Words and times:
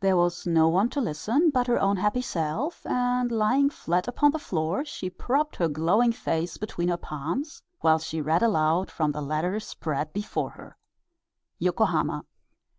There 0.00 0.18
was 0.18 0.46
no 0.46 0.68
one 0.68 0.90
to 0.90 1.00
listen 1.00 1.48
but 1.48 1.68
her 1.68 1.80
own 1.80 1.96
happy 1.96 2.20
self, 2.20 2.84
and 2.84 3.32
lying 3.32 3.70
flat 3.70 4.06
upon 4.06 4.32
the 4.32 4.38
floor 4.38 4.84
she 4.84 5.08
propped 5.08 5.56
her 5.56 5.68
glowing 5.68 6.12
face 6.12 6.58
between 6.58 6.88
her 6.90 6.98
palms, 6.98 7.62
while 7.80 7.98
she 7.98 8.20
read 8.20 8.42
aloud 8.42 8.90
from 8.90 9.12
the 9.12 9.22
letter 9.22 9.58
spread 9.60 10.12
before 10.12 10.50
her: 10.50 10.76
YOKOHAMA. 11.60 12.26